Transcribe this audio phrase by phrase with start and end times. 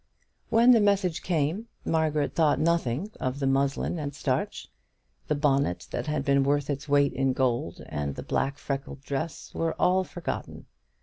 [0.49, 4.67] When the message came, Margaret thought nothing of the muslin and starch.
[5.27, 9.53] The bonnet that had been worth its weight in gold, and the black freckled dress,
[9.53, 10.65] were all forgotten.